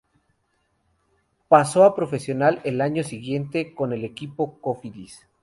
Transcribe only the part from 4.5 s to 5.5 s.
Cofidis.